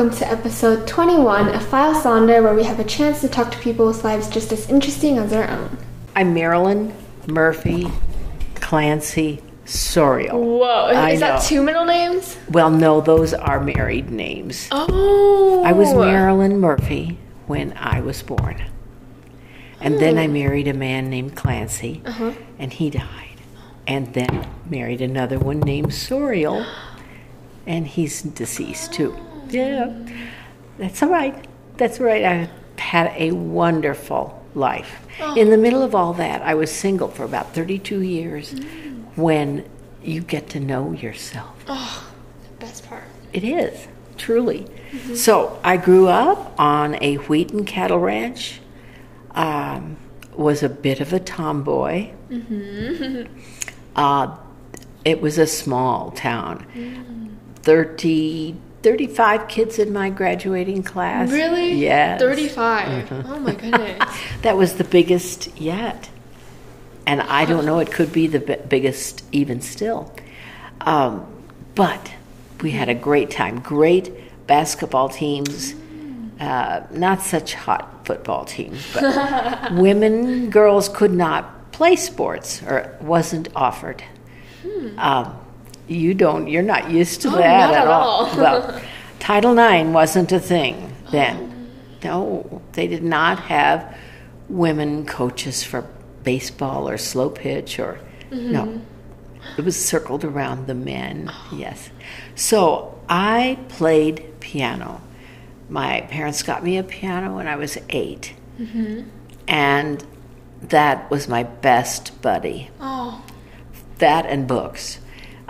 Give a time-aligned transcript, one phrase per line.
[0.00, 3.50] and welcome to episode 21 of File Sonder, where we have a chance to talk
[3.52, 5.76] to people whose lives just as interesting as our own.
[6.16, 6.94] I'm Marilyn
[7.26, 7.86] Murphy
[8.54, 10.32] Clancy Sauriol.
[10.58, 11.46] Whoa, I is that know.
[11.46, 12.38] two middle names?
[12.48, 14.70] Well, no, those are married names.
[14.72, 15.62] Oh.
[15.66, 18.64] I was Marilyn Murphy when I was born.
[19.82, 22.32] And then I married a man named Clancy, Uh-huh.
[22.58, 23.36] and he died.
[23.86, 26.64] And then married another one named Sauriol,
[27.66, 29.14] and he's deceased too.
[29.50, 29.92] Yeah,
[30.78, 31.46] that's all right.
[31.76, 32.24] That's all right.
[32.24, 32.50] I
[32.80, 35.06] had a wonderful life.
[35.36, 38.54] In the middle of all that, I was single for about 32 years
[39.16, 39.68] when
[40.02, 41.54] you get to know yourself.
[41.68, 42.10] Oh,
[42.42, 43.04] the best part.
[43.32, 43.86] It is,
[44.16, 44.66] truly.
[45.14, 48.60] So I grew up on a wheat and cattle ranch,
[49.32, 49.96] um,
[50.34, 52.10] was a bit of a tomboy.
[53.96, 54.36] Uh,
[55.04, 56.64] it was a small town.
[57.62, 61.30] 30, 35 kids in my graduating class.
[61.30, 61.74] Really?
[61.74, 62.20] Yes.
[62.20, 63.12] 35.
[63.26, 64.02] Oh my goodness.
[64.42, 66.08] That was the biggest yet.
[67.06, 70.10] And I don't know, it could be the bi- biggest even still.
[70.80, 71.26] Um,
[71.74, 72.12] but
[72.62, 73.60] we had a great time.
[73.60, 74.12] Great
[74.46, 75.74] basketball teams,
[76.40, 83.48] uh, not such hot football teams, but women, girls could not play sports or wasn't
[83.54, 84.02] offered.
[84.96, 85.36] Um,
[85.90, 88.26] you don't, you're not used to Oh, that not at at all.
[88.26, 88.36] all.
[88.36, 88.82] well,
[89.18, 91.10] Title IX wasn't a thing oh.
[91.10, 91.70] then.
[92.02, 93.94] No, they did not have
[94.48, 95.86] women coaches for
[96.24, 98.64] baseball or slow pitch or no.
[98.64, 99.58] Mm-hmm.
[99.58, 101.30] It was circled around the men.
[101.52, 101.90] Yes.
[102.34, 105.02] So I played piano.
[105.68, 109.08] My parents got me a piano when I was 8 mm-hmm.
[109.48, 110.04] and
[110.62, 113.24] that was my best buddy Oh,
[113.98, 114.98] that and books.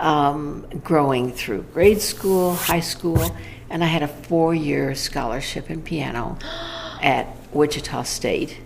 [0.01, 3.21] Um, growing through grade school, high school,
[3.69, 6.39] and I had a four year scholarship in piano
[7.03, 8.57] at Wichita State.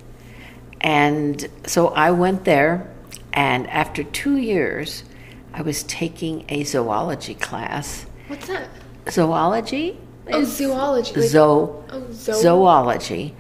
[0.80, 2.90] And so I went there,
[3.34, 5.04] and after two years,
[5.54, 8.06] I was taking a zoology class.
[8.30, 8.70] what's that?
[9.10, 9.98] Zoology?
[10.32, 11.20] Oh, zoology.
[11.20, 13.36] Like, Zo- oh, zo- zoology.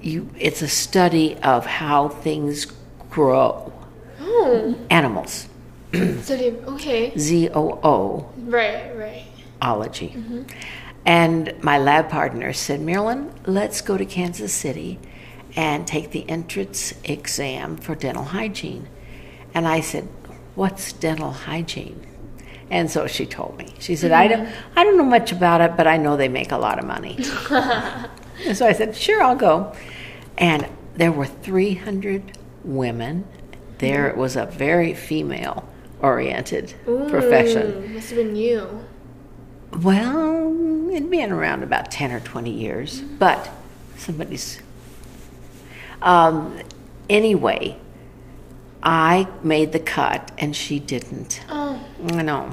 [0.00, 2.66] You, it's a study of how things
[3.10, 3.72] grow.
[4.20, 5.48] Oh, Animals.
[5.94, 7.12] Okay.
[7.18, 9.26] Z O O Right, right.
[9.60, 10.08] ology.
[10.16, 10.42] Mm-hmm.
[11.04, 14.98] And my lab partner said, Marilyn, let's go to Kansas City
[15.54, 18.88] and take the entrance exam for dental hygiene.
[19.54, 20.08] And I said,
[20.54, 22.06] What's dental hygiene?
[22.70, 23.74] And so she told me.
[23.78, 24.78] She said, I, don't, mm-hmm.
[24.78, 27.16] I don't know much about it, but I know they make a lot of money.
[27.50, 29.72] and so I said, Sure, I'll go.
[30.36, 33.26] And there were 300 women.
[33.78, 35.68] There it was a very female
[36.00, 37.94] oriented profession.
[37.94, 38.84] Must have been you.
[39.72, 43.50] Well, it'd been around about 10 or 20 years, but
[43.96, 44.60] somebody's.
[46.02, 46.60] Um,
[47.08, 47.78] anyway,
[48.82, 51.42] I made the cut and she didn't.
[51.48, 52.52] Oh, I know.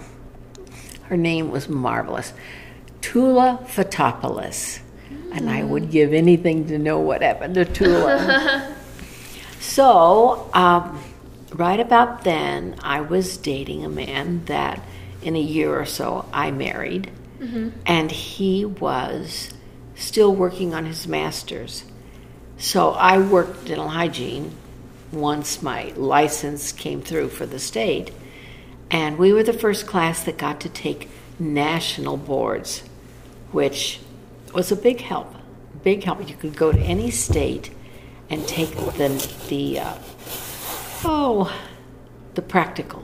[1.03, 2.33] Her name was marvelous.
[3.01, 4.79] Tula Fatopoulos.
[5.31, 8.75] And I would give anything to know what happened to Tula.
[9.59, 10.99] so, um,
[11.53, 14.83] right about then, I was dating a man that
[15.21, 17.11] in a year or so I married.
[17.85, 19.51] And he was
[19.95, 21.83] still working on his master's.
[22.57, 24.55] So I worked dental hygiene
[25.11, 28.11] once my license came through for the state.
[28.89, 31.09] And we were the first class that got to take
[31.39, 32.83] national boards,
[33.51, 33.99] which
[34.53, 35.33] was a big help.
[35.83, 36.27] Big help.
[36.27, 37.71] You could go to any state
[38.29, 39.09] and take the,
[39.49, 39.97] the uh,
[41.05, 41.53] oh,
[42.35, 43.03] the practical.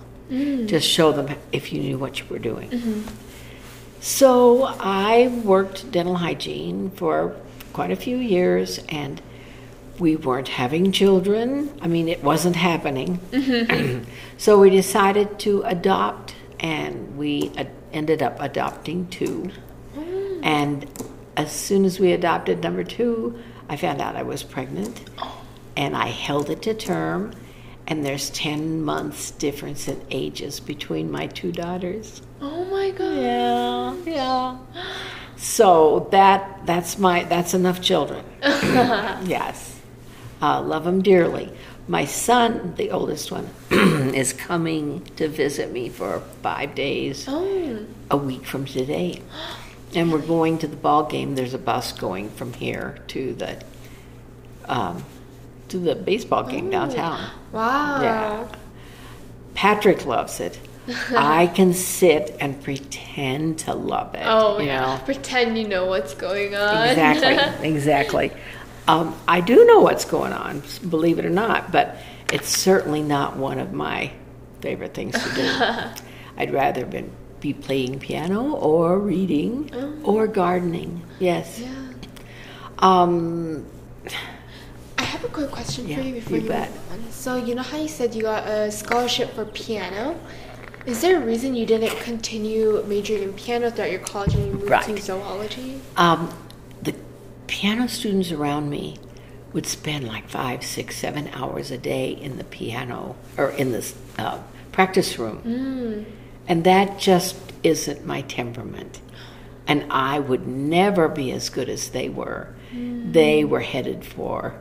[0.67, 3.03] Just show them if you knew what you were doing.
[3.99, 7.35] So I worked dental hygiene for
[7.73, 9.21] quite a few years, and
[9.97, 11.73] we weren't having children.
[11.81, 13.19] I mean, it wasn't happening.
[14.37, 19.51] so we decided to adopt, and we uh, ended up adopting two.
[20.43, 20.87] And
[21.35, 25.01] as soon as we adopted number two, I found out I was pregnant,
[25.75, 27.33] and I held it to term.
[27.89, 32.21] And there's 10 months difference in ages between my two daughters.
[32.39, 33.17] oh my god.
[33.17, 34.57] Yeah, yeah.
[35.37, 38.23] So that that's my that's enough children.
[38.43, 39.79] yes,
[40.41, 41.51] uh, love them dearly.
[41.87, 48.17] My son, the oldest one, is coming to visit me for five days Oh, a
[48.17, 49.21] week from today,
[49.95, 51.33] and we're going to the ball game.
[51.35, 53.63] There's a bus going from here to the
[54.65, 55.03] um,
[55.69, 57.29] to the baseball game downtown.
[57.51, 58.01] wow.
[58.01, 58.47] Yeah.
[59.53, 60.59] Patrick loves it.
[61.15, 64.23] I can sit and pretend to love it.
[64.23, 64.97] Oh you yeah.
[64.97, 65.01] know?
[65.05, 66.87] Pretend you know what's going on.
[66.87, 68.31] Exactly, exactly.
[68.87, 71.97] Um, I do know what's going on, believe it or not, but
[72.33, 74.11] it's certainly not one of my
[74.61, 76.03] favorite things to do.
[76.37, 81.03] I'd rather been, be playing piano or reading or gardening.
[81.19, 81.61] Yes.
[81.61, 81.63] Oh.
[81.63, 83.01] yeah.
[83.01, 83.65] Um,
[85.21, 86.69] have a quick question Yeah, for you before you you, bet.
[86.71, 87.11] move on.
[87.11, 90.19] So you know how you said you got a scholarship for piano?
[90.85, 94.53] Is there a reason you didn't continue majoring in piano throughout your college and you
[94.53, 95.81] moved to zoology?
[95.97, 96.33] um,
[96.81, 96.95] the
[97.47, 98.97] piano students around me
[99.53, 103.93] would spend like five, six, seven hours a day in the piano or in the
[104.17, 104.39] uh,
[104.71, 106.05] practice room.
[106.47, 109.01] And that just isn't my temperament.
[109.67, 112.55] And I would never be as good as they were.
[112.71, 114.55] They were headed for,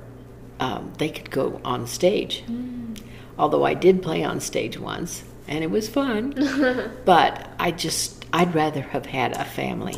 [0.61, 2.45] um, they could go on stage.
[3.39, 6.35] Although I did play on stage once, and it was fun.
[7.05, 9.97] but I just, I'd rather have had a family.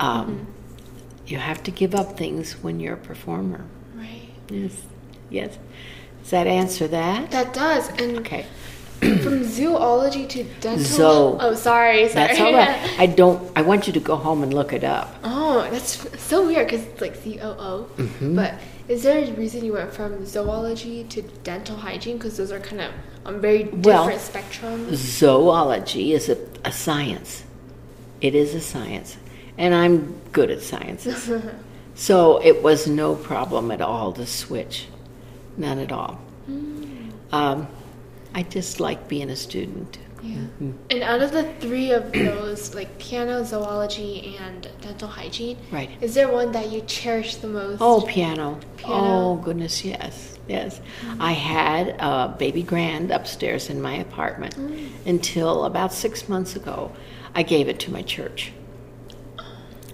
[0.00, 0.46] Um,
[1.26, 3.64] You have to give up things when you're a performer.
[3.94, 4.30] Right.
[4.48, 4.82] Yes.
[5.28, 5.58] Yes.
[6.22, 7.30] Does that answer that?
[7.32, 7.88] That does.
[8.00, 8.46] And Okay.
[9.22, 10.84] from zoology to dental.
[10.84, 11.38] Zo.
[11.40, 12.08] Oh, sorry.
[12.08, 12.14] Sorry.
[12.14, 12.94] That's all right.
[12.98, 13.50] I don't.
[13.56, 15.14] I want you to go home and look it up.
[15.22, 17.88] Oh, that's so weird because it's like C O O.
[17.96, 18.34] Mm-hmm.
[18.34, 18.54] But
[18.88, 22.16] is there a reason you went from zoology to dental hygiene?
[22.16, 22.92] Because those are kind of
[23.24, 24.94] on very different Well, spectrums.
[24.94, 27.44] Zoology is a, a science.
[28.20, 29.16] It is a science,
[29.56, 31.30] and I'm good at sciences.
[31.94, 34.88] so it was no problem at all to switch,
[35.56, 36.20] none at all.
[37.30, 37.68] Um,
[38.34, 39.98] I just like being a student.
[40.22, 40.34] Yeah.
[40.36, 40.72] Mm-hmm.
[40.90, 45.90] And out of the three of those, like piano, zoology, and dental hygiene, Right.
[46.00, 47.78] is there one that you cherish the most?
[47.80, 48.58] Oh, piano.
[48.76, 48.94] Piano.
[48.94, 50.80] Oh, goodness, yes, yes.
[51.20, 54.56] I had a baby grand upstairs in my apartment
[55.06, 56.90] until about six months ago.
[57.34, 58.52] I gave it to my church.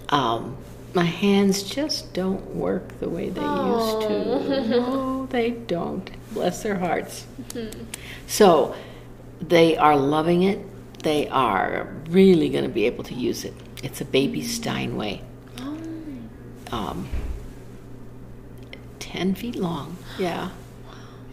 [0.09, 0.57] Um,
[0.93, 4.69] my hands just don't work the way they used to.
[4.69, 6.09] No, they don't.
[6.35, 7.25] Bless their hearts.
[8.27, 8.75] So
[9.41, 10.59] they are loving it.
[11.01, 13.53] They are really going to be able to use it.
[13.83, 15.21] It's a baby Steinway
[15.59, 15.77] Oh.
[16.71, 17.07] um,
[18.99, 19.97] 10 feet long.
[20.19, 20.49] Yeah.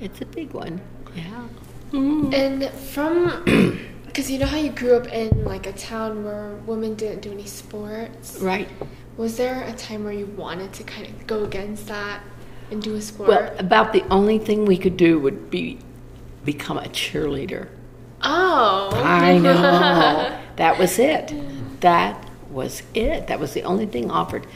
[0.01, 0.81] It's a big one.
[1.15, 1.49] Yeah.
[1.93, 3.43] And from,
[4.07, 7.33] because you know how you grew up in like a town where women didn't do
[7.33, 8.39] any sports.
[8.41, 8.69] Right.
[9.17, 12.23] Was there a time where you wanted to kind of go against that
[12.73, 13.29] and do a sport?
[13.29, 15.79] Well, about the only thing we could do would be
[16.45, 17.69] become a cheerleader.
[18.23, 18.91] oh.
[18.95, 19.53] I know.
[20.57, 21.33] that was it.
[21.81, 23.27] That was it.
[23.29, 24.47] That was the only thing offered.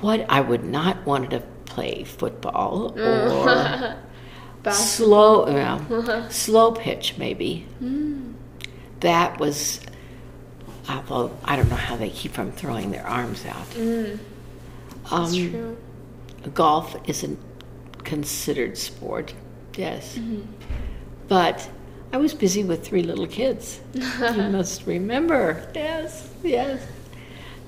[0.00, 3.96] What I would not want to play football or
[4.72, 7.66] slow, well, slow pitch maybe.
[7.80, 8.32] Hmm.
[9.00, 9.80] That was,
[10.88, 13.66] although I don't know how they keep from throwing their arms out.
[13.70, 14.18] Mm.
[15.02, 15.76] That's Um, true.
[16.48, 17.38] Golf isn't
[18.04, 19.34] considered sport,
[19.76, 20.18] yes.
[21.28, 21.68] But
[22.12, 23.80] I was busy with three little kids.
[23.94, 24.02] you
[24.50, 25.70] must remember.
[25.74, 26.82] Yes, yes.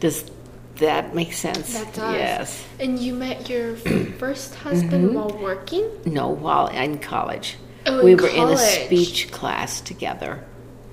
[0.01, 0.31] Does
[0.77, 1.75] that make sense?
[1.75, 2.15] That does.
[2.15, 2.67] Yes.
[2.79, 5.15] And you met your first husband mm-hmm.
[5.15, 5.89] while working?
[6.07, 7.57] No, while in college.
[7.87, 10.45] Oh, we in were in a speech class together.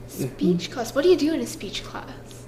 [0.07, 0.73] Speech mm-hmm.
[0.73, 0.93] class.
[0.93, 2.45] What do you do in a speech class?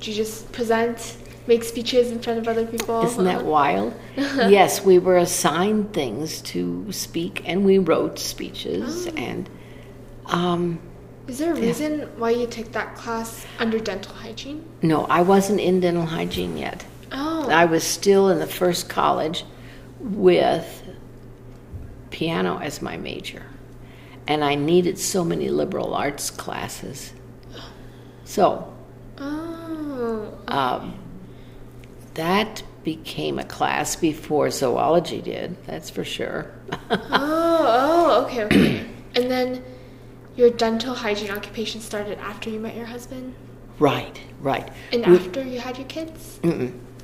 [0.00, 1.16] Do you just present,
[1.46, 3.02] make speeches in front of other people?
[3.04, 3.94] Isn't that wild?
[4.16, 9.06] yes, we were assigned things to speak, and we wrote speeches.
[9.08, 9.12] Oh.
[9.16, 9.48] And
[10.26, 10.78] um,
[11.28, 14.64] Is there a reason why you took that class under dental hygiene?
[14.82, 16.84] no, I wasn't in dental hygiene yet.
[17.12, 17.48] Oh.
[17.48, 19.44] I was still in the first college
[20.00, 20.82] with
[22.10, 23.42] piano as my major,
[24.26, 27.12] and I needed so many liberal arts classes.
[28.24, 28.72] So
[29.18, 30.36] Oh.
[30.48, 30.94] um,
[32.16, 35.56] that became a class before zoology did.
[35.66, 36.50] That's for sure.
[36.90, 38.86] oh, oh, okay, okay.
[39.14, 39.62] and then
[40.36, 43.34] your dental hygiene occupation started after you met your husband?
[43.78, 44.68] right, right.
[44.92, 46.40] And We- after you had your kids?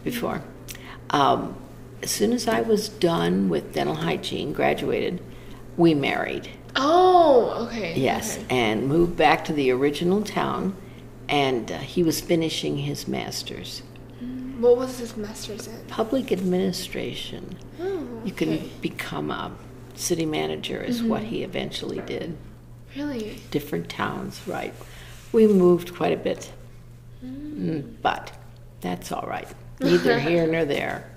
[0.05, 0.43] Before.
[1.11, 1.57] Um,
[2.03, 5.23] as soon as I was done with dental hygiene, graduated,
[5.77, 6.49] we married.
[6.75, 7.95] Oh, okay.
[7.99, 8.47] Yes, okay.
[8.51, 10.75] and moved back to the original town,
[11.29, 13.83] and uh, he was finishing his master's.
[14.59, 15.85] What was his master's in?
[15.89, 17.57] Public administration.
[17.81, 18.49] Oh, You can.
[18.59, 18.81] Mm-hmm.
[18.81, 19.51] become a
[19.95, 22.37] city manager, is what he eventually did.
[22.97, 23.41] Really?
[23.51, 24.75] Different towns, right?
[25.33, 26.53] We moved quite a bit,
[27.25, 28.33] Mm, but
[28.81, 29.49] that's all right.
[29.81, 31.09] Neither here nor there.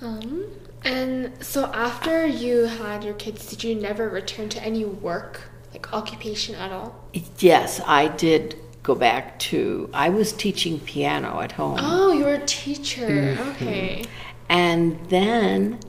[0.00, 0.44] Um,
[0.84, 5.42] and so after you had your kids, did you never return to any work
[5.72, 7.08] like occupation at all?
[7.38, 11.78] Yes, I did go back to, I was teaching piano at home.
[11.80, 13.08] Oh, you were a teacher.
[13.08, 13.50] Mm-hmm.
[13.50, 14.04] Okay.
[14.48, 15.80] And then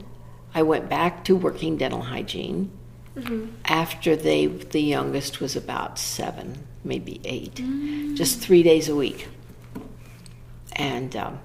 [0.54, 2.72] I went back to working dental hygiene
[3.64, 7.54] after they, the youngest was about seven, maybe eight,
[8.14, 9.28] just three days a week.
[10.72, 11.38] And um,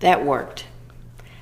[0.00, 0.66] that worked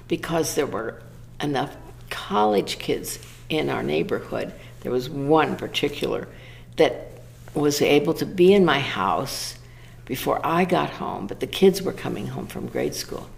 [0.09, 1.03] because there were
[1.41, 1.75] enough
[2.11, 4.53] college kids in our neighborhood.
[4.81, 6.29] There was one particular
[6.77, 7.18] that
[7.59, 9.59] was able to be in my house
[10.05, 13.29] before I got home, but the kids were coming home from grade school.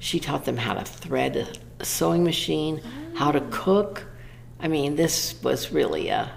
[0.00, 2.82] She taught them how to thread a, sewing machine,
[3.14, 4.06] how to cook.
[4.60, 6.30] I mean, this was really a,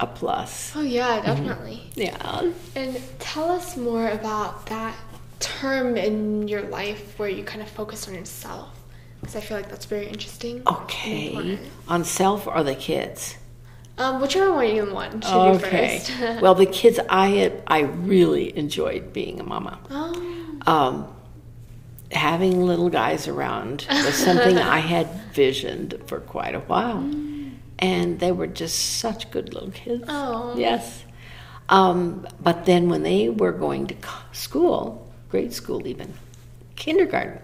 [0.00, 0.72] a plus.
[0.74, 1.26] Oh yeah, mm-hmm.
[1.26, 1.82] definitely.
[1.94, 2.50] Yeah.
[2.74, 4.96] And tell us more about that
[5.38, 8.70] term in your life where you kind of focus on yourself,
[9.20, 10.62] because I feel like that's very interesting.
[10.66, 11.58] Okay.
[11.88, 13.36] On self or the kids?
[14.02, 15.98] Um, whichever one you want to Okay.
[15.98, 16.40] do first.
[16.42, 19.78] well, the kids, I had, I really enjoyed being a mama.
[19.90, 21.06] oh, Um,
[22.10, 27.02] having little guys around was something I had visioned for quite a while,
[27.78, 30.04] and they were just such good little kids.
[30.08, 30.54] Oh.
[30.56, 31.04] Yes.
[31.68, 33.94] Um, but then when they were going to
[34.32, 36.12] school, grade school even,
[36.76, 37.38] kindergarten,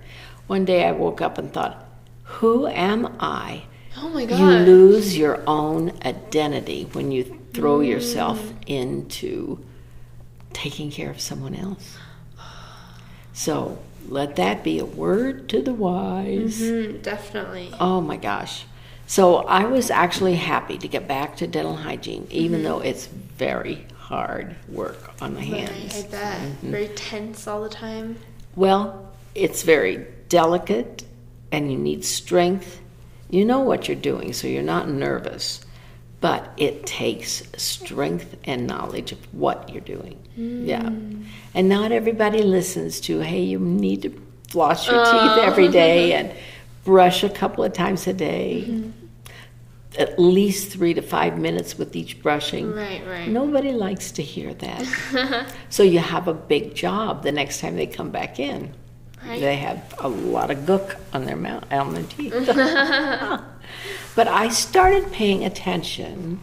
[0.48, 1.84] one day I woke up and thought,
[2.24, 3.62] "Who am I?"
[3.96, 4.38] Oh my god.
[4.38, 9.64] You lose your own identity when you throw yourself into
[10.52, 11.96] taking care of someone else.
[13.32, 13.78] So
[14.08, 16.60] let that be a word to the wise.
[16.60, 17.70] Mm, definitely.
[17.78, 18.64] Oh my gosh.
[19.06, 23.86] So I was actually happy to get back to dental hygiene, even though it's very
[23.96, 26.04] hard work on the Right, hands.
[26.04, 26.38] I bet.
[26.40, 26.70] Mm-hmm.
[26.70, 28.16] Very tense all the time.
[28.56, 31.04] Well, it's very delicate
[31.52, 32.80] and you need strength.
[33.30, 35.60] You know what you're doing, so you're not nervous.
[36.20, 40.18] But it takes strength and knowledge of what you're doing.
[40.36, 40.66] Mm.
[40.66, 40.90] Yeah.
[41.54, 45.04] And not everybody listens to, hey, you need to floss your oh.
[45.04, 46.32] teeth every day and
[46.84, 48.64] brush a couple of times a day.
[48.66, 48.90] Mm-hmm.
[49.98, 52.72] At least three to five minutes with each brushing.
[52.72, 53.28] Right, right.
[53.28, 55.46] Nobody likes to hear that.
[55.70, 58.74] so you have a big job the next time they come back in.
[59.26, 59.40] Right.
[59.40, 62.32] They have a lot of gook on their mouth, on their teeth.
[64.14, 66.40] but I started paying attention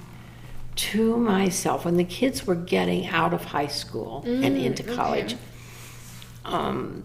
[0.76, 5.36] to myself when the kids were getting out of high school and into college.
[6.44, 7.04] Um,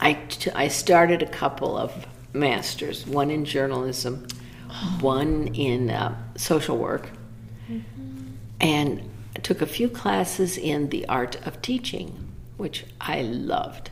[0.00, 4.26] I, t- I started a couple of masters, one in journalism,
[5.00, 7.10] one in uh, social work,
[8.60, 13.90] and I took a few classes in the art of teaching, which I loved.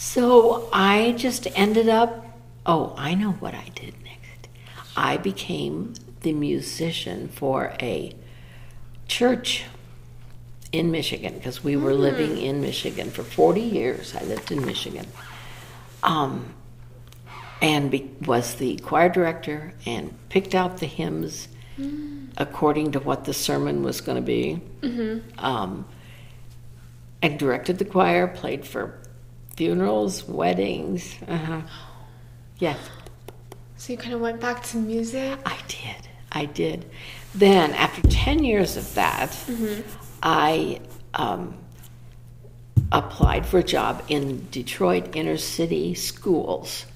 [0.00, 2.24] So I just ended up,
[2.64, 4.48] oh, I know what I did next.
[4.96, 8.14] I became the musician for a
[9.08, 9.64] church
[10.70, 14.14] in Michigan because we were living in Michigan for 40 years.
[14.14, 15.08] I lived in Michigan.
[16.04, 16.54] Um,
[17.60, 21.48] and be, was the choir director and picked out the hymns
[22.36, 24.60] according to what the sermon was going to be.
[25.38, 25.86] Um,
[27.20, 29.00] and directed the choir, played for
[29.58, 31.16] funerals, weddings.
[31.26, 31.60] Uh-huh.
[32.60, 32.78] Yes,
[33.76, 35.36] So you kind of went back to music.
[35.44, 36.08] I did.
[36.30, 36.84] I did.
[37.34, 39.36] Then, after 10 years of that,
[40.22, 40.80] I
[41.14, 41.56] um,
[42.92, 46.86] applied for a job in Detroit inner city schools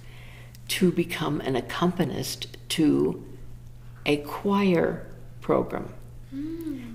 [0.68, 3.24] to become an accompanist to
[4.06, 5.04] a choir
[5.40, 5.92] program.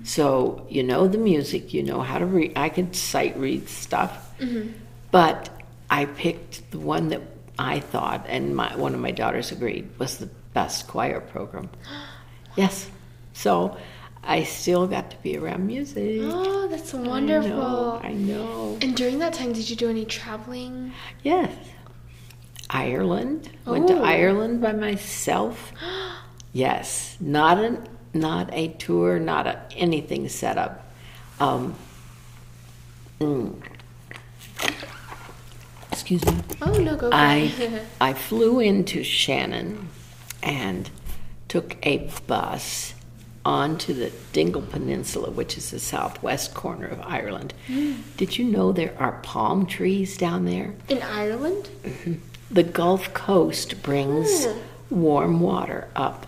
[0.04, 2.52] So you know the music, you know how to read.
[2.56, 4.34] I can sight read stuff,
[5.10, 5.50] but
[5.90, 7.22] I picked the one that
[7.58, 11.70] I thought, and my, one of my daughters agreed, was the best choir program.
[12.56, 12.90] Yes,
[13.34, 13.76] so
[14.24, 16.22] I still got to be around music.
[16.24, 17.50] Oh, that's I wonderful.
[17.50, 18.76] know, I know.
[18.82, 20.92] And during that time, did you do any traveling?
[21.22, 21.52] Yes.
[22.68, 23.48] Ireland.
[23.64, 23.98] Went to.
[23.98, 25.72] Ireland by myself.
[26.50, 30.90] Yes, not an not a tour, not a, anything set up.
[31.38, 31.74] Um,
[33.20, 33.54] mm.
[36.10, 36.42] Excuse me.
[36.62, 37.82] Oh no, go I.
[38.00, 39.90] I flew into Shannon
[40.42, 40.88] and
[41.48, 42.94] took a bus
[43.44, 47.52] onto the Dingle Peninsula, which is the southwest corner of Ireland.
[47.66, 47.98] Mm.
[48.16, 50.74] Did you know there are palm trees down there?
[50.88, 51.68] In Ireland?
[51.82, 52.14] Mm-hmm.
[52.50, 54.56] The Gulf Coast brings oh.
[54.88, 56.26] warm water up.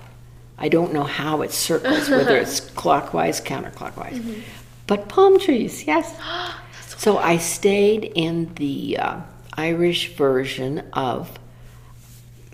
[0.58, 4.18] I don't know how it circles, whether it's clockwise, counterclockwise.
[4.18, 4.40] Mm-hmm.
[4.86, 6.14] But palm trees, yes.
[7.00, 9.20] So I stayed in the uh,
[9.60, 11.38] Irish version of,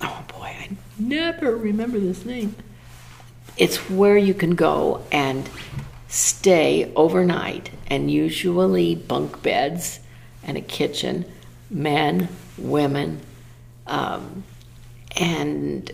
[0.02, 2.54] oh boy, I never remember this name.
[3.56, 5.48] it's where you can go and
[6.08, 10.00] stay overnight, and usually bunk beds
[10.42, 11.24] and a kitchen,
[11.70, 13.20] men, women,
[13.86, 14.44] um,
[15.16, 15.90] and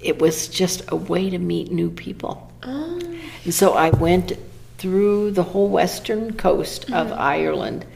[0.00, 2.52] it was just a way to meet new people.
[2.62, 3.00] Oh.
[3.44, 4.32] And so I went
[4.78, 7.86] through the whole western coast of Ireland,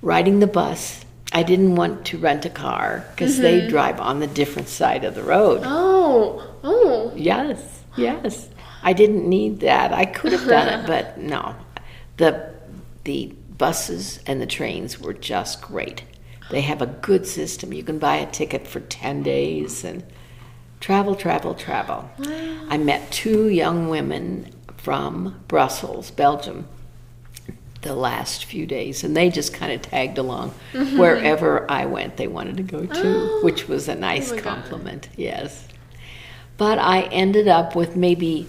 [0.00, 1.04] riding the bus.
[1.32, 3.70] I didn't want to rent a car because they mm-hmm.
[3.70, 5.62] drive on the different side of the road.
[5.64, 6.46] Oh.
[6.62, 7.12] Oh.
[7.16, 8.48] Yes, yes.
[8.82, 9.92] I didn't need that.
[9.92, 11.54] I could have done it, but no.
[12.18, 12.52] The
[13.04, 16.04] the buses and the trains were just great.
[16.50, 17.72] They have a good system.
[17.72, 20.04] You can buy a ticket for 10 days and
[20.80, 22.10] travel, travel, travel.
[22.68, 26.68] I met two young women from Brussels, Belgium,
[27.82, 30.98] the last few days, and they just kind of tagged along mm-hmm.
[30.98, 32.16] wherever I went.
[32.16, 33.40] They wanted to go too, oh.
[33.44, 34.54] which was a nice Oh my God.
[34.54, 35.08] compliment.
[35.16, 35.68] Yes,
[36.56, 38.48] but I ended up with maybe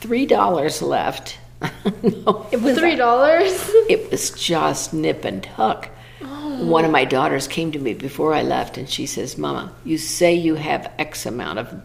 [0.00, 1.38] three dollars left.
[2.02, 3.70] no, it was Three dollars.
[3.88, 5.88] it was just nip and tuck.
[6.22, 6.66] Oh.
[6.66, 9.96] One of my daughters came to me before I left and she says, Mama, you
[9.96, 11.82] say you have X amount of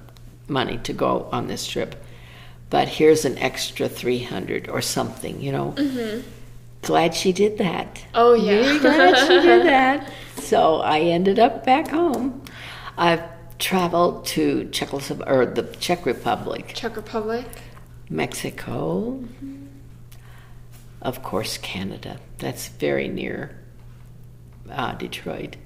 [0.49, 1.95] money to go on this trip,
[2.69, 5.73] but here's an extra 300 or something, you know.
[5.77, 6.27] Mm-hmm.
[6.81, 8.03] Glad she did that.
[8.13, 8.51] Oh yeah.
[8.53, 10.11] Really glad she did that.
[10.37, 12.41] So I ended up back home.
[12.97, 13.23] I've
[13.59, 17.45] traveled to Czechoslovakia, or the Czech Republic, Czech Republic.
[18.09, 19.23] Mexico,
[21.01, 22.19] of course, Canada.
[22.39, 23.55] That's very near
[24.71, 25.57] uh, Detroit.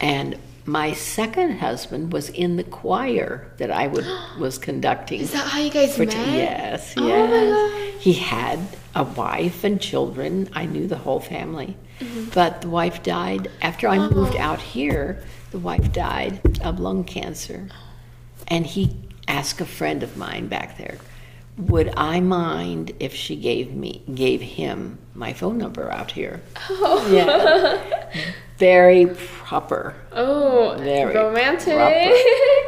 [0.00, 4.04] And my second husband was in the choir that I would,
[4.40, 5.20] was conducting.
[5.20, 6.10] Is that how you guys met?
[6.10, 7.94] t- yes, Oh my yes.
[7.94, 8.02] gosh.
[8.02, 8.58] He had
[8.96, 10.48] a wife and children.
[10.54, 11.76] I knew the whole family.
[12.00, 12.30] Mm-hmm.
[12.30, 15.22] But the wife died after I moved out here.
[15.50, 17.68] The wife died of lung cancer.
[18.48, 18.96] And he
[19.28, 20.98] asked a friend of mine back there,
[21.58, 26.42] would I mind if she gave me gave him my phone number out here?
[26.68, 27.08] Oh.
[27.10, 27.80] Yeah.
[28.58, 29.94] Very proper.
[30.12, 30.76] Oh.
[30.78, 31.74] Very romantic.
[31.74, 32.10] proper.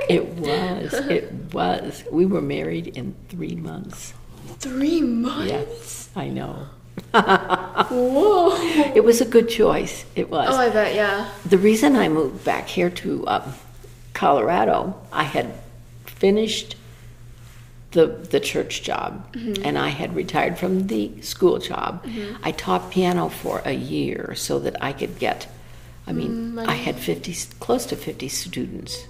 [0.08, 0.94] It was.
[1.10, 2.04] It was.
[2.10, 4.14] We were married in three months.
[4.58, 5.48] Three months.
[5.50, 6.66] Yes, I know.
[7.14, 8.56] Whoa.
[8.94, 10.04] It was a good choice.
[10.16, 10.48] It was.
[10.50, 10.94] Oh, I bet.
[10.94, 11.30] Yeah.
[11.46, 13.54] the reason I moved back here to um,
[14.14, 15.52] Colorado, I had
[16.06, 16.74] finished
[17.92, 19.64] the the church job, mm-hmm.
[19.64, 22.04] and I had retired from the school job.
[22.04, 22.36] Mm-hmm.
[22.42, 25.46] I taught piano for a year so that I could get.
[26.06, 29.06] I mean, mm, I had fifty, close to fifty students.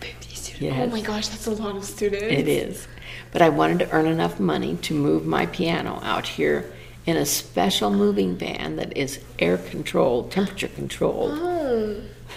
[0.00, 0.62] Fifty students.
[0.62, 0.88] Yes.
[0.88, 2.24] Oh my gosh, that's a lot of students.
[2.24, 2.88] It is.
[3.32, 6.72] But I wanted to earn enough money to move my piano out here
[7.06, 11.38] in a special moving van that is air controlled, temperature controlled.
[11.40, 12.00] Oh.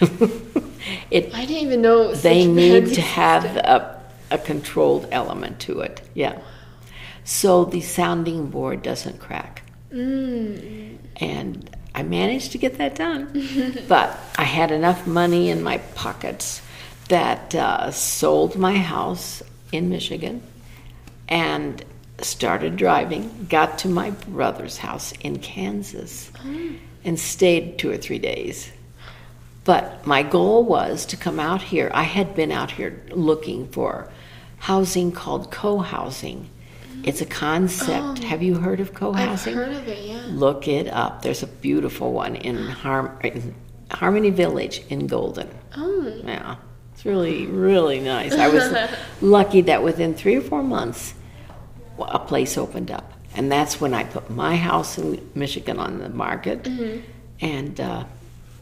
[1.10, 2.14] it I didn't even know.
[2.14, 6.00] they need to have a, a controlled element to it.
[6.14, 6.40] Yeah.
[7.24, 9.62] So the sounding board doesn't crack.
[9.92, 10.98] Mm.
[11.16, 13.76] And I managed to get that done.
[13.88, 16.62] but I had enough money in my pockets
[17.08, 20.42] that uh, sold my house in Michigan
[21.30, 21.82] and
[22.18, 26.72] started driving, got to my brother's house in Kansas, oh.
[27.04, 28.70] and stayed two or three days.
[29.64, 31.90] But my goal was to come out here.
[31.94, 34.10] I had been out here looking for
[34.58, 36.50] housing called co housing.
[37.02, 38.20] It's a concept.
[38.22, 38.26] Oh.
[38.26, 39.54] Have you heard of co-housing?
[39.54, 40.06] I've heard of it.
[40.06, 40.22] Yeah.
[40.28, 41.22] Look it up.
[41.22, 43.54] There's a beautiful one in, Har- in
[43.90, 45.48] Harmony Village in Golden.
[45.76, 46.12] Oh.
[46.24, 46.56] Yeah,
[46.92, 48.34] it's really, really nice.
[48.34, 48.74] I was
[49.22, 51.14] lucky that within three or four months,
[52.08, 53.12] a place opened up.
[53.34, 56.66] And that's when I put my house in Michigan on the market.
[57.40, 58.04] And uh,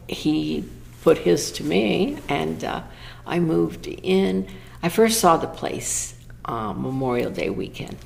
[0.07, 0.63] he
[1.01, 2.83] put his to me, and uh,
[3.25, 4.47] I moved in.
[4.83, 7.97] I first saw the place uh, Memorial Day weekend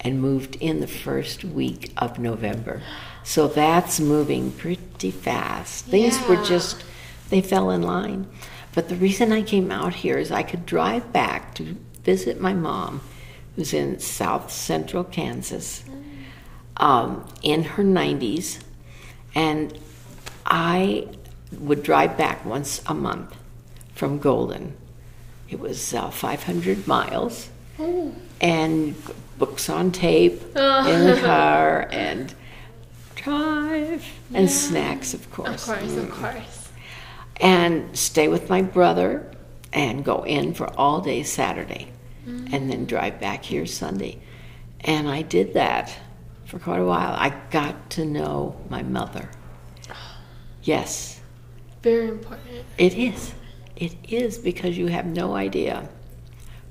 [0.00, 2.82] and moved in the first week of November.
[3.24, 5.86] So that's moving pretty fast.
[5.86, 6.84] Things were just,
[7.28, 8.26] they fell in line.
[8.74, 12.54] But the reason I came out here is I could drive back to visit my
[12.54, 13.00] mom,
[13.56, 15.84] who's in south central Kansas,
[16.76, 18.60] um, in her 90s.
[19.34, 19.78] And
[20.46, 21.08] I
[21.58, 23.36] would drive back once a month
[23.94, 24.74] from Golden.
[25.48, 28.12] It was uh, 500 miles Oh.
[28.40, 28.94] and
[29.38, 32.34] books on tape in the car and
[33.14, 35.66] drive and snacks, of course.
[35.68, 35.94] Of course.
[35.94, 35.96] course.
[35.96, 36.68] Of course.
[37.40, 39.30] And stay with my brother
[39.72, 41.88] and go in for all day Saturday
[42.26, 44.20] and then drive back here Sunday.
[44.80, 45.96] And I did that
[46.44, 47.14] for quite a while.
[47.14, 49.30] I got to know my mother.
[50.62, 51.20] Yes,
[51.82, 52.64] Very important.
[52.76, 53.32] it is.
[53.76, 55.88] It is because you have no idea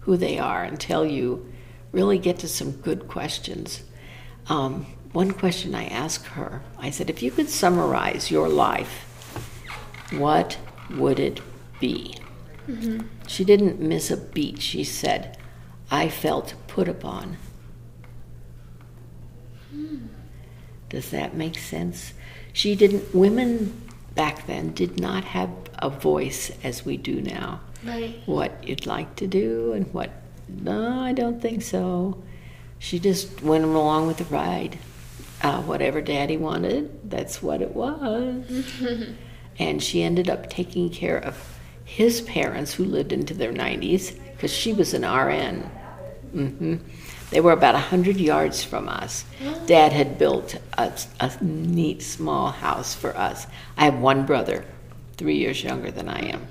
[0.02, 1.52] who they are until you
[1.92, 3.82] really get to some good questions.
[4.48, 9.06] Um, one question I asked her I said, if you could summarize your life,
[10.12, 10.58] what
[10.92, 11.42] would it
[11.80, 12.16] be?
[12.68, 13.08] Mm-hmm.
[13.28, 14.62] She didn't miss a beat.
[14.62, 15.39] She said,
[15.92, 17.38] I felt put upon.
[19.74, 20.08] Mm.
[20.90, 22.14] Does that make sense?
[22.54, 25.50] She didn't, women back then did not have
[25.80, 27.62] a voice as we do now.
[27.86, 28.22] Right.
[28.26, 30.12] What you'd like to do and what,
[30.48, 32.22] no, I don't think so.
[32.80, 34.80] She just went along with the ride.
[35.42, 38.44] Uh, whatever daddy wanted, that's what it was.
[39.60, 44.52] and she ended up taking care of his parents who lived into their 90s because
[44.52, 45.70] she was an RN.
[46.34, 46.76] Mm-hmm.
[47.32, 49.24] They were about 100 yards from us.
[49.68, 53.46] Dad had built a, a, neat small house for us.
[53.78, 54.66] I have one brother,
[55.18, 56.48] three years younger than I am.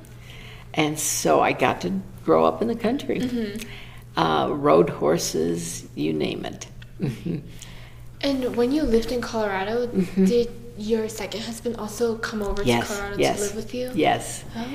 [0.74, 3.20] And so I got to grow up in the country.
[3.20, 4.20] Mm-hmm.
[4.20, 6.66] Uh, rode horses, you name it.
[7.00, 7.38] Mm-hmm.
[8.20, 10.24] And when you lived in Colorado, mm-hmm.
[10.24, 13.90] did your second husband also come over yes, to Colorado yes, to live with you?
[13.94, 14.44] Yes.
[14.56, 14.66] Oh,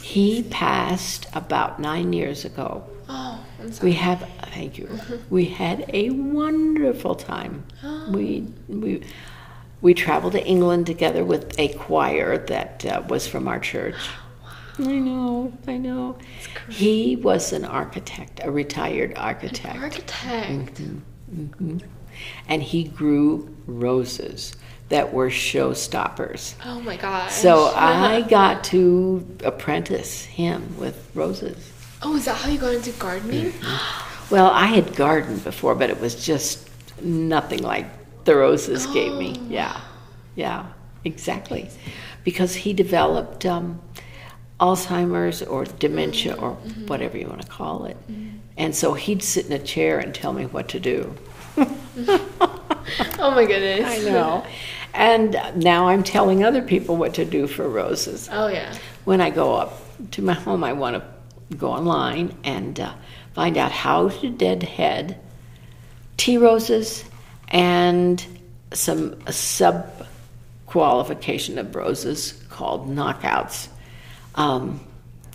[0.00, 2.84] he passed about nine years ago.
[3.08, 3.90] Oh, I'm sorry.
[3.90, 4.88] We have, thank you.
[5.30, 7.64] We had a wonderful time.
[7.82, 8.10] Oh.
[8.12, 9.02] We we
[9.80, 13.96] we traveled to England together with a choir that uh, was from our church.
[14.80, 14.90] Wow.
[14.90, 16.18] I know, I know.
[16.70, 19.74] He was an architect, a retired architect.
[19.74, 20.74] An architect.
[20.74, 21.42] Mm-hmm.
[21.42, 21.78] Mm-hmm.
[22.46, 24.54] And he grew roses
[24.88, 26.54] that were showstoppers.
[26.64, 27.32] Oh my gosh.
[27.32, 31.72] So I got to apprentice him with roses.
[32.02, 33.52] Oh, is that how you got into gardening?
[34.30, 36.68] Well, I had gardened before, but it was just
[37.02, 37.86] nothing like
[38.24, 38.92] the roses oh.
[38.92, 39.36] gave me.
[39.38, 39.46] Oh.
[39.48, 39.80] Yeah,
[40.34, 40.66] yeah,
[41.04, 41.70] exactly.
[42.24, 43.80] Because he developed um,
[44.60, 46.86] Alzheimer's or dementia or mm-hmm.
[46.86, 47.96] whatever you want to call it.
[48.10, 48.36] Mm-hmm.
[48.58, 51.14] And so he'd sit in a chair and tell me what to do.
[53.18, 53.86] oh my goodness.
[53.86, 54.46] I know.
[54.94, 58.28] And now I'm telling other people what to do for roses.
[58.32, 58.76] Oh, yeah.
[59.04, 59.80] When I go up
[60.12, 62.92] to my home, I want to go online and uh,
[63.34, 65.18] find out how to deadhead
[66.16, 67.04] tea roses
[67.48, 68.24] and
[68.72, 70.06] some sub
[70.66, 73.68] qualification of roses called knockouts.
[74.34, 74.80] Um,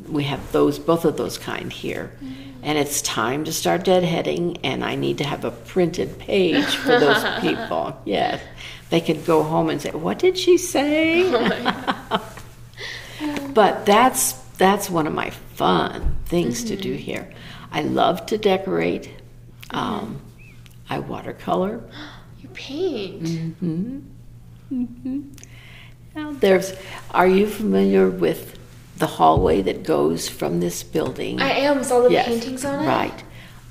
[0.07, 2.11] we have those, both of those kind here.
[2.15, 2.52] Mm-hmm.
[2.63, 6.99] And it's time to start deadheading, and I need to have a printed page for
[6.99, 7.99] those people.
[8.05, 8.41] Yes
[8.93, 12.35] they could go home and say, "What did she say?" Oh
[13.55, 16.75] but that's that's one of my fun things mm-hmm.
[16.75, 17.01] to do mm-hmm.
[17.01, 17.33] here.
[17.71, 19.09] I love to decorate.
[19.71, 20.21] Um,
[20.89, 21.81] I watercolor.
[22.39, 23.23] You paint.
[23.23, 23.99] Mm-hmm.
[24.71, 25.21] Mm-hmm.
[26.13, 26.73] Now there's.
[27.11, 28.59] Are you familiar with
[28.97, 31.41] the hallway that goes from this building?
[31.41, 31.79] I am.
[31.79, 32.87] With all the yes, paintings on it.
[32.87, 33.23] Right.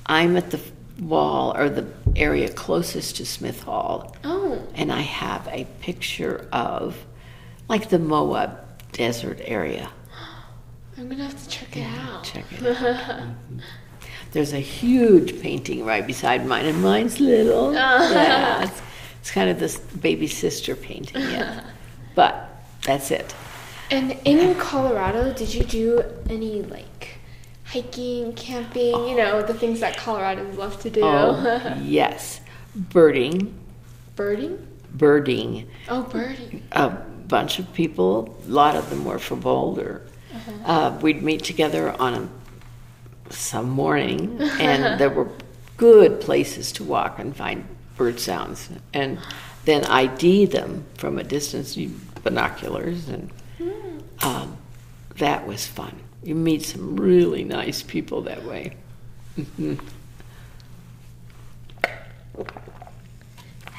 [0.05, 0.59] I'm at the
[0.99, 4.15] wall or the area closest to Smith Hall.
[4.23, 4.61] Oh.
[4.75, 6.97] And I have a picture of
[7.69, 8.59] like the Moab
[8.91, 9.89] desert area.
[10.97, 12.23] I'm gonna have to check it out.
[12.23, 12.85] Check it out.
[12.85, 13.59] mm-hmm.
[14.33, 17.71] There's a huge painting right beside mine, and mine's little.
[17.73, 18.81] Yeah, it's,
[19.21, 21.63] it's, kind of this baby sister painting, yeah.
[22.15, 22.49] but
[22.81, 23.35] that's it.
[23.93, 27.19] And in Colorado, did you do any like
[27.65, 31.01] hiking, camping, you know, the things that Coloradans love to do.
[31.03, 32.41] Oh, yes.
[32.75, 33.53] Birding.
[34.15, 34.67] Birding?
[34.95, 35.69] Birding.
[35.89, 36.63] Oh, birding.
[36.71, 40.01] A bunch of people, a lot of them were from Boulder.
[40.33, 40.51] Uh-huh.
[40.65, 45.29] Uh, we'd meet together on a, some morning, and there were
[45.77, 47.63] good places to walk and find
[47.95, 48.69] bird sounds.
[48.93, 49.19] And
[49.65, 51.77] then ID them from a distance,
[52.23, 53.31] binoculars, and.
[54.23, 54.57] Um,
[55.17, 58.73] that was fun you meet some really nice people that way.
[59.37, 59.75] Mm-hmm.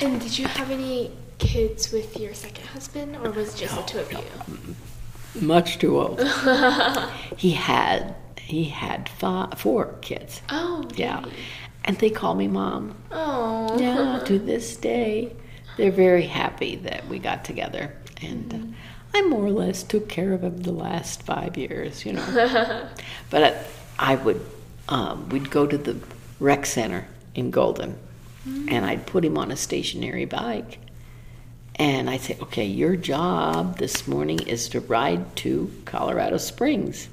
[0.00, 3.80] And did you have any kids with your second husband, or was it just no,
[3.80, 4.20] the two of no.
[4.20, 5.40] you?
[5.40, 6.20] Much too old.
[7.37, 10.42] he had he had five, four kids.
[10.50, 11.24] Oh, yeah,
[11.85, 12.96] and they call me mom.
[13.12, 14.20] Oh, yeah.
[14.24, 15.33] To this day,
[15.76, 18.50] they're very happy that we got together, and.
[18.50, 18.72] Mm-hmm.
[18.72, 18.74] Uh,
[19.14, 22.88] I more or less took care of him the last five years, you know.
[23.31, 24.44] but I, I would,
[24.88, 25.96] um, we'd go to the
[26.40, 27.96] rec center in Golden,
[28.46, 28.70] mm.
[28.70, 30.79] and I'd put him on a stationary bike.
[31.77, 37.09] And I'd say, okay, your job this morning is to ride to Colorado Springs.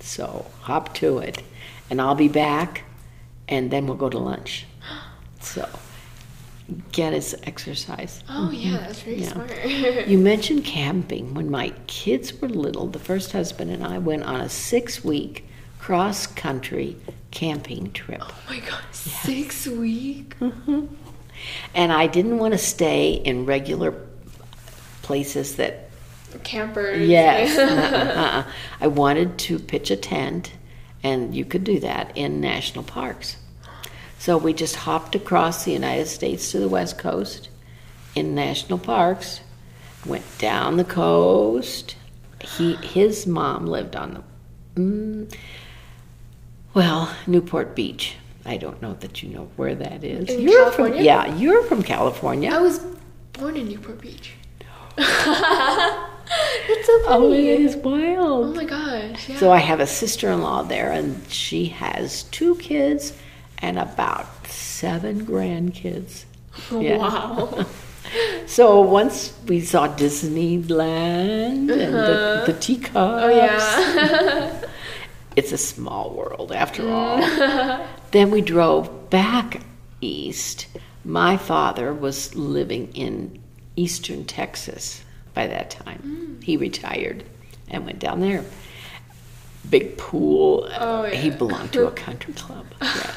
[0.00, 1.42] So hop to it.
[1.90, 2.84] And I'll be back,
[3.48, 4.66] and then we'll go to lunch.
[5.38, 5.68] So
[6.92, 8.22] get his exercise.
[8.28, 8.76] Oh, yeah, mm-hmm.
[8.76, 9.28] that's very yeah.
[9.28, 9.66] smart.
[10.08, 11.34] you mentioned camping.
[11.34, 15.46] When my kids were little, the first husband and I went on a six week
[15.78, 16.96] cross country
[17.30, 18.22] camping trip.
[18.22, 20.34] Oh my god, six week.
[21.74, 23.94] And I didn't want to stay in regular
[25.02, 25.90] places that,
[26.42, 27.06] Campers.
[27.06, 28.50] yes, uh-uh, uh-uh.
[28.80, 30.52] I wanted to pitch a tent,
[31.02, 33.36] and you could do that in national parks.
[34.18, 37.48] So we just hopped across the United States to the West Coast
[38.14, 39.40] in national parks,
[40.04, 41.96] went down the coast.
[42.40, 44.24] He, his mom lived on
[44.74, 45.34] the, mm,
[46.74, 48.16] well, Newport Beach.
[48.44, 50.28] I don't know that you know where that is.
[50.30, 50.96] In you're California?
[50.96, 52.50] From, yeah, you're from California.
[52.50, 52.78] I was
[53.32, 54.32] born in Newport Beach.
[54.96, 58.46] That's so Oh, it is wild.
[58.46, 59.28] Oh my gosh.
[59.28, 59.38] Yeah.
[59.38, 63.12] So I have a sister-in-law there, and she has two kids
[63.58, 66.24] and about seven grandkids.
[66.70, 66.98] Oh, yeah.
[66.98, 67.66] Wow.
[68.46, 72.46] So once we saw Disneyland and the, uh-huh.
[72.46, 72.92] the teacups.
[72.94, 74.62] Oh yeah.
[75.36, 76.90] It's a small world after mm.
[76.90, 77.86] all.
[78.12, 79.60] then we drove back
[80.00, 80.66] east.
[81.04, 83.42] My father was living in
[83.76, 86.38] eastern Texas by that time.
[86.40, 86.42] Mm.
[86.42, 87.22] He retired
[87.68, 88.44] and went down there.
[89.68, 90.66] Big pool.
[90.78, 92.64] Oh, He belonged to a country club.
[92.80, 93.12] Yeah.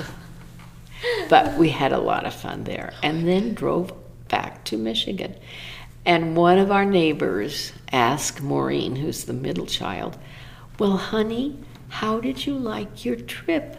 [1.29, 2.93] But we had a lot of fun there.
[3.03, 3.93] And then drove
[4.27, 5.35] back to Michigan.
[6.05, 10.17] And one of our neighbors asked Maureen, who's the middle child,
[10.77, 11.57] Well, honey,
[11.89, 13.77] how did you like your trip?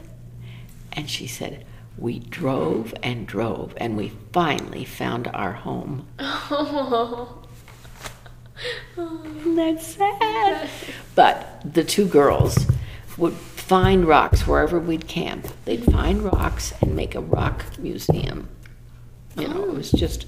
[0.93, 1.65] And she said,
[1.97, 6.07] We drove and drove, and we finally found our home.
[6.53, 7.37] Oh.
[8.99, 10.69] Isn't that sad?
[11.15, 12.67] But the two girls
[13.17, 13.35] would
[13.71, 15.47] find rocks wherever we'd camp.
[15.65, 18.49] They'd find rocks and make a rock museum.
[19.37, 20.27] You know, it was just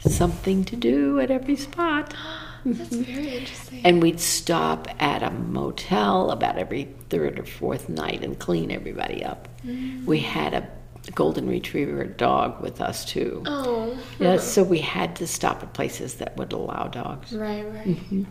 [0.00, 2.14] something to do at every spot.
[2.64, 3.82] That's very interesting.
[3.84, 9.22] And we'd stop at a motel about every third or fourth night and clean everybody
[9.22, 9.48] up.
[9.66, 10.06] Mm.
[10.06, 10.66] We had a
[11.14, 13.42] golden retriever dog with us too.
[13.44, 13.98] oh.
[14.18, 17.34] Yes, so we had to stop at places that would allow dogs.
[17.34, 17.86] Right, right.
[17.86, 18.22] Mm-hmm.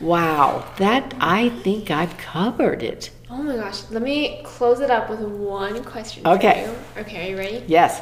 [0.00, 3.10] Wow, that I think I've covered it.
[3.36, 3.82] Oh my gosh.
[3.90, 6.22] Let me close it up with one question.
[6.22, 6.64] for Okay.
[6.66, 7.02] you.
[7.02, 7.64] Okay, are you ready?
[7.66, 8.00] Yes.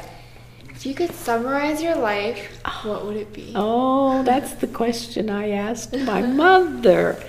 [0.68, 3.52] If you could summarize your life, what would it be?
[3.54, 7.22] Oh, that's the question I asked my mother.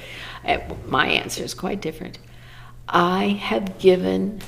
[0.46, 2.20] Uh, My answer is quite different.
[2.89, 4.42] I have given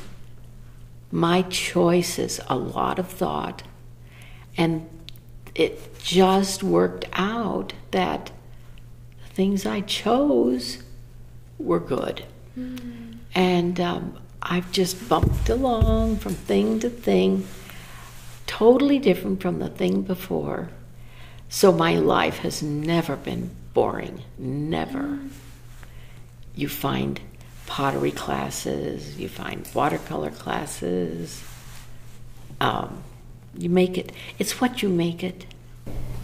[1.11, 3.63] my choices a lot of thought,
[4.57, 4.89] and
[5.53, 8.31] it just worked out that
[9.23, 10.83] the things I chose
[11.57, 12.25] were good.
[13.35, 17.45] And um, I've just bumped along from thing to thing,
[18.47, 20.69] totally different from the thing before.
[21.49, 25.19] So my life has never been boring, never.
[26.55, 27.19] You find
[27.65, 31.43] pottery classes, you find watercolor classes.
[32.61, 33.03] Um,
[33.57, 35.45] you make it, it's what you make it.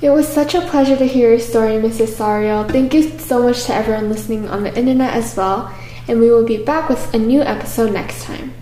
[0.01, 2.15] It was such a pleasure to hear your story, Mrs.
[2.17, 2.71] Sauriol.
[2.71, 5.73] Thank you so much to everyone listening on the internet as well.
[6.07, 8.53] And we will be back with a new episode next time.